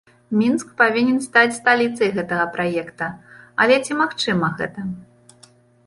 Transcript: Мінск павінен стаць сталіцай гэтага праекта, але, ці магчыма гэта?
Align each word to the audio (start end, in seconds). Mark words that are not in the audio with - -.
Мінск 0.37 0.67
павінен 0.79 1.19
стаць 1.25 1.57
сталіцай 1.59 2.09
гэтага 2.17 2.45
праекта, 2.57 3.13
але, 3.61 3.75
ці 3.85 3.93
магчыма 4.05 4.47
гэта? 4.61 4.79